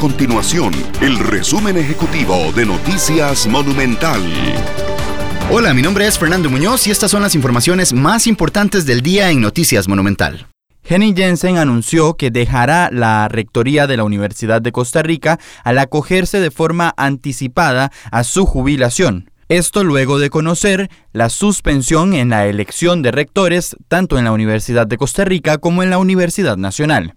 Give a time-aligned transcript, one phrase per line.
[0.00, 4.22] continuación el resumen ejecutivo de Noticias Monumental.
[5.50, 9.30] Hola, mi nombre es Fernando Muñoz y estas son las informaciones más importantes del día
[9.30, 10.46] en Noticias Monumental.
[10.84, 16.40] Henny Jensen anunció que dejará la rectoría de la Universidad de Costa Rica al acogerse
[16.40, 19.30] de forma anticipada a su jubilación.
[19.50, 24.86] Esto luego de conocer la suspensión en la elección de rectores tanto en la Universidad
[24.86, 27.16] de Costa Rica como en la Universidad Nacional.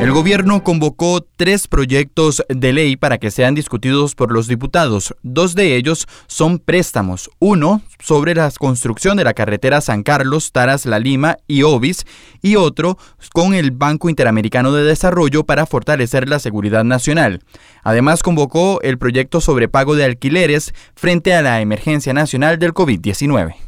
[0.00, 5.12] El gobierno convocó tres proyectos de ley para que sean discutidos por los diputados.
[5.24, 7.28] Dos de ellos son préstamos.
[7.40, 12.06] Uno sobre la construcción de la carretera San Carlos, Taras, La Lima y Obis
[12.42, 12.96] y otro
[13.32, 17.42] con el Banco Interamericano de Desarrollo para fortalecer la seguridad nacional.
[17.82, 23.67] Además convocó el proyecto sobre pago de alquileres frente a la emergencia nacional del COVID-19.